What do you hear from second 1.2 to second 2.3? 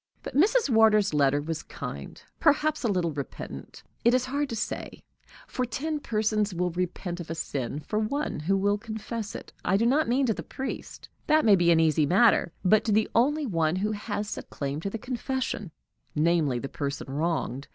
was kind